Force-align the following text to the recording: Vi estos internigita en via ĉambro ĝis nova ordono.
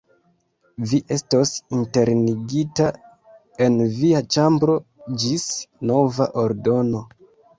Vi 0.91 0.99
estos 1.15 1.49
internigita 1.79 2.87
en 3.65 3.77
via 3.99 4.23
ĉambro 4.35 4.77
ĝis 5.25 5.47
nova 5.91 6.31
ordono. 6.45 7.05